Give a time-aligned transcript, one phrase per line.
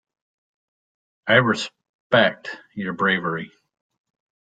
[1.27, 3.51] I respect your bravery.